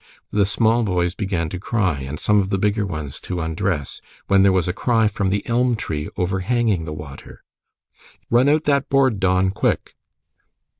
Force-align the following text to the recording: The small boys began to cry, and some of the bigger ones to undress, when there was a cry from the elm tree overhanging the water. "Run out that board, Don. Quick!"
The 0.31 0.47
small 0.47 0.81
boys 0.81 1.13
began 1.13 1.47
to 1.49 1.59
cry, 1.59 1.99
and 1.99 2.19
some 2.19 2.39
of 2.39 2.49
the 2.49 2.57
bigger 2.57 2.87
ones 2.87 3.19
to 3.19 3.39
undress, 3.39 4.01
when 4.25 4.41
there 4.41 4.51
was 4.51 4.67
a 4.67 4.73
cry 4.73 5.07
from 5.07 5.29
the 5.29 5.47
elm 5.47 5.75
tree 5.75 6.09
overhanging 6.17 6.85
the 6.85 6.91
water. 6.91 7.43
"Run 8.31 8.49
out 8.49 8.63
that 8.63 8.89
board, 8.89 9.19
Don. 9.19 9.51
Quick!" 9.51 9.93